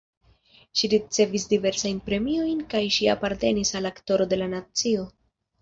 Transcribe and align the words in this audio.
Ŝi 0.79 0.87
ricevis 0.93 1.45
diversajn 1.51 2.01
premiojn 2.09 2.65
kaj 2.73 2.83
ŝi 2.97 3.13
apartenis 3.15 3.75
al 3.81 3.91
Aktoro 3.95 4.29
de 4.33 4.45
la 4.45 4.49
nacio. 4.59 5.07